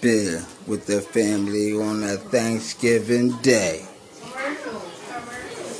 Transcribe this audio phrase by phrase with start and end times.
[0.00, 3.86] beer with their family on that Thanksgiving day.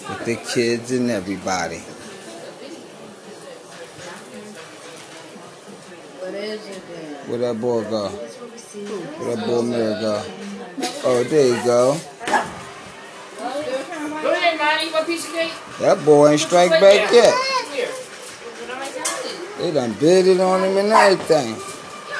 [0.08, 1.78] With the kids and everybody.
[7.28, 8.08] Where that boy go?
[8.08, 10.24] Where that boy mirror go?
[11.04, 12.00] Oh, there you go.
[14.22, 15.52] Go ahead, piece of cake?
[15.80, 17.34] That boy ain't strike back yet.
[19.58, 21.54] They done bid it on him and everything.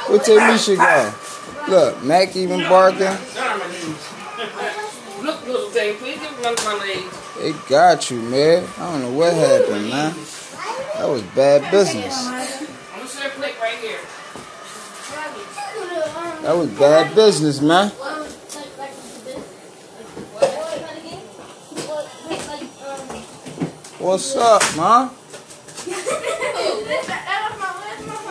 [0.08, 1.27] Where Tamisha go?
[1.69, 3.00] Look, Mac even barking.
[3.00, 3.18] Down
[3.53, 4.09] on my knees.
[5.22, 7.36] Look, little thing, please give me one of my legs.
[7.39, 8.67] They got you, man.
[8.79, 10.14] I don't know what happened, man.
[10.95, 12.26] That was bad business.
[12.26, 12.32] I'm
[12.96, 13.99] gonna set a plate right here.
[16.43, 17.90] That was bad business, man.
[23.98, 25.11] What's up, man?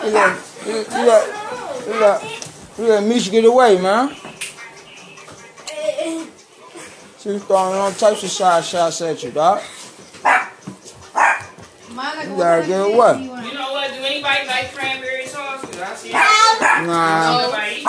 [0.03, 2.36] You let, you, you let, you let,
[2.77, 4.15] you let Misha get away, man.
[7.19, 9.61] She was throwing all types of side shots at you, dog.
[11.89, 13.21] You gotta get away.
[13.23, 13.89] You know what?
[13.91, 15.61] Do anybody like cranberry sauce?
[15.61, 16.13] 'Cause I see it.
[16.87, 17.83] Nah, Nobody.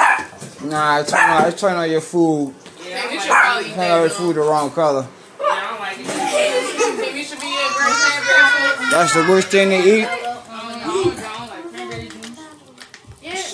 [0.64, 2.54] nah, turn on, turn on your food.
[2.88, 3.74] Yeah, I don't like.
[3.74, 5.06] Turn on your food the wrong color.
[5.40, 6.06] Yeah, I don't like it.
[6.06, 8.90] Think you should be a cranberry sauce?
[8.90, 10.08] That's the worst thing to eat.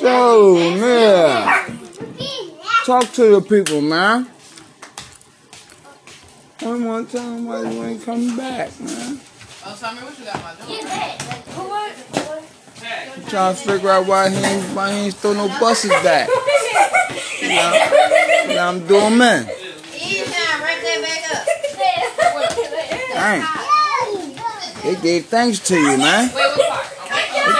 [0.05, 1.78] So, man,
[2.84, 4.28] talk to the people, man.
[6.61, 9.19] One more time, why you ain't coming back, man?
[9.64, 10.69] Oh, Tommy, what you got, my dog?
[12.83, 13.12] Hey.
[13.16, 16.28] I'm trying to figure out why he ain't, why he ain't throw no buses back.
[17.41, 17.72] You know,
[18.52, 19.48] yeah, I'm doing, man.
[19.96, 21.46] Ease now, right there back up.
[23.14, 23.42] Dang,
[24.83, 26.30] they gave thanks to you, man.
[26.34, 26.56] Wait.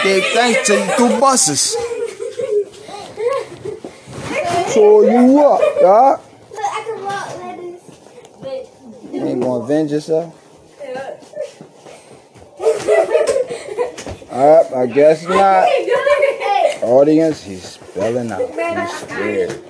[0.03, 1.75] They gave thanks to you through buses.
[4.75, 6.21] So you up, dog?
[9.13, 10.35] You ain't gonna avenge yourself?
[14.33, 15.69] Alright, I guess not.
[16.83, 18.41] Audience, he's spelling out.
[18.41, 19.63] He's scared.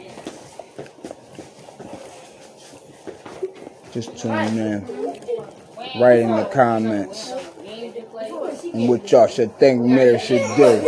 [3.93, 4.87] Just tune in.
[6.01, 7.31] Write in the comments
[8.73, 10.81] on what y'all should think Mary should do.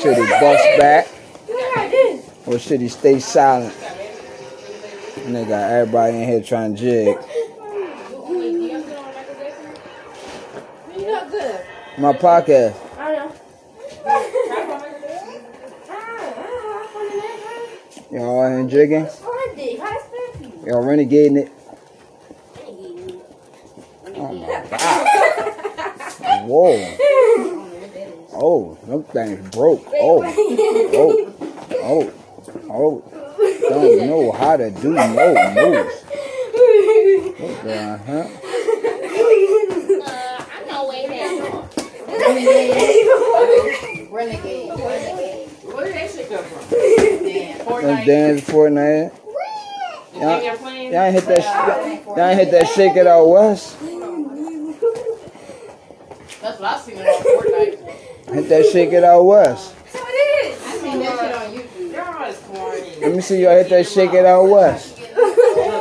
[0.00, 1.08] Should he bust back?
[2.48, 3.78] Or should he stay silent?
[3.78, 7.18] Got everybody in here trying to jig.
[11.98, 12.74] My podcast.
[18.10, 19.06] Y'all in jigging?
[20.64, 21.52] Y'all renegading it?
[24.16, 26.48] Oh my god.
[26.48, 26.96] Whoa.
[28.32, 29.84] Oh, them things broke.
[29.92, 30.22] Oh.
[30.94, 31.34] Oh.
[31.82, 32.12] Oh.
[32.70, 33.02] Oh.
[33.68, 35.06] Don't know how to do no
[35.54, 36.02] moves.
[37.38, 38.26] What the huh?
[44.10, 44.70] Renegade.
[44.70, 45.48] Renegade.
[45.62, 46.60] Where did that shit come from?
[46.70, 47.58] Damn.
[47.66, 48.06] Fortnite.
[48.06, 49.12] dance Fortnite.
[50.14, 50.92] Y'all, think you're playing?
[50.92, 51.42] y'all hit that.
[51.42, 53.76] sh- uh, Y'all hit that shake it out west.
[56.40, 58.34] That's what I seen on Fortnite.
[58.34, 59.74] Hit that shake it out west.
[59.94, 61.92] I seen that shit on YouTube.
[61.92, 62.37] Y'all is corny.
[62.50, 64.98] Let me see y'all hit that shake it out west.
[64.98, 65.06] Look,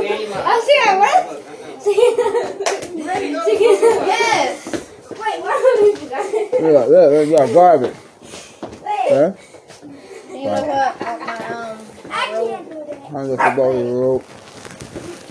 [0.06, 1.44] ain't my- I see her, what?
[4.08, 4.66] Yes.
[5.10, 6.34] Wait, what did you guys?
[6.62, 7.96] Look, look, look, y'all garbage.
[8.82, 9.32] Huh?
[10.30, 11.00] You know what?
[11.00, 11.14] My,
[11.48, 11.78] um,
[12.10, 13.12] I can't do that.
[13.16, 14.24] I'm looking about the road.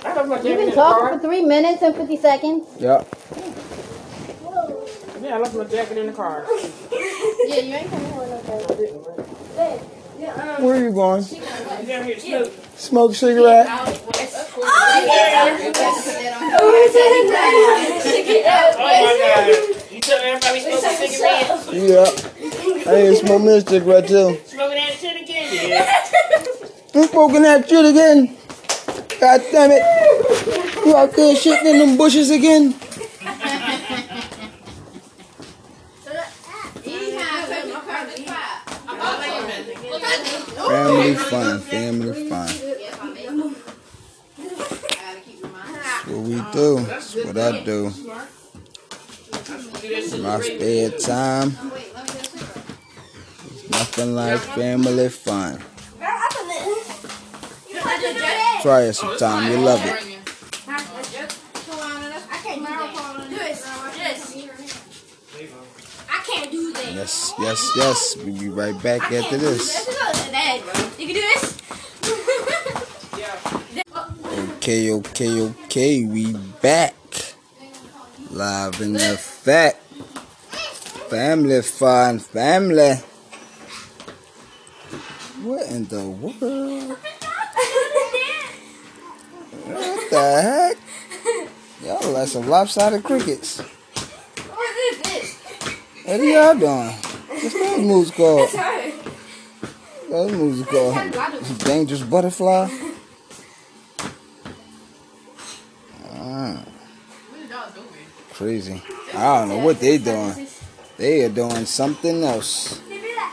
[0.05, 2.67] I left my You've been talking for three minutes and 50 seconds.
[2.79, 3.07] Yep.
[5.21, 6.47] Yeah, I left my jacket in the car.
[7.49, 11.23] Yeah, you ain't coming home with no Where are you going?
[11.23, 12.53] Smoke.
[12.77, 13.67] Smoke cigarette?
[13.69, 13.93] Oh
[15.07, 15.59] yeah.
[16.59, 16.73] oh,
[18.79, 19.93] my god.
[19.93, 21.49] You tell everybody smoke a cigarette?
[21.73, 22.91] Yeah.
[22.91, 24.39] I ain't smoke me a cigarette too.
[24.47, 25.69] Smoking that shit again?
[25.69, 27.07] Yeah.
[27.07, 28.37] Smoking that shit again?
[29.21, 29.83] God damn it.
[30.87, 32.75] You out there shitting in them bushes again?
[40.77, 42.47] Family fun, family fun.
[45.57, 46.81] That's what we do.
[46.81, 47.91] That's what I do.
[50.21, 51.49] My spare time.
[53.71, 55.63] Nothing like family fun.
[58.61, 59.51] Try it sometime.
[59.51, 60.17] You love it.
[66.09, 66.93] I can't do that.
[66.93, 68.17] Yes, yes, yes.
[68.19, 69.96] We'll be right back after this.
[70.65, 70.91] Let's go to that.
[70.91, 71.01] side.
[71.01, 71.57] You can do this.
[74.57, 76.05] Okay, okay, okay.
[76.05, 76.95] We back.
[78.31, 79.83] Live in effect.
[81.11, 82.95] Family fun, family.
[85.43, 86.99] What in the world?
[89.67, 90.77] What the heck?
[91.85, 93.61] Y'all like some lopsided crickets.
[93.61, 95.35] what is this?
[96.05, 96.91] What are y'all doing?
[97.29, 98.51] What's those moves called?
[100.09, 102.69] Those moves called dangerous butterfly.
[106.05, 106.65] Ah,
[107.29, 107.87] What are y'all doing?
[108.33, 108.83] crazy.
[109.15, 110.47] I don't know what they doing.
[110.97, 112.79] They are doing something else.
[112.79, 113.33] That.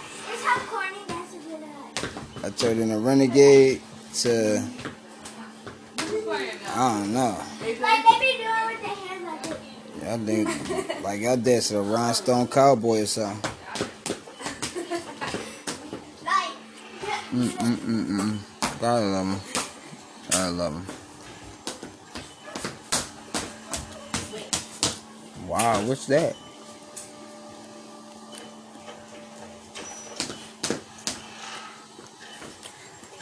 [2.44, 3.82] I turned in a renegade
[4.16, 4.64] to?
[6.76, 7.38] I don't know.
[7.62, 9.58] Like they be doing with their hands like this.
[10.04, 13.52] Y'all think like y'all did a rhinestone cowboy or something.
[17.34, 18.38] Mm mm mm mm.
[18.80, 19.42] Gotta love them.
[20.34, 20.86] I love them.
[25.48, 26.36] Wow, what's that?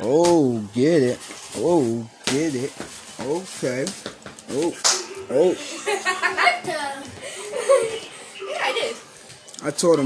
[0.01, 1.19] Oh, get it.
[1.55, 2.73] Oh, get it.
[3.21, 3.85] Okay.
[4.49, 4.73] Oh,
[5.29, 5.55] oh.
[8.59, 8.95] I did.
[9.63, 9.99] I told him.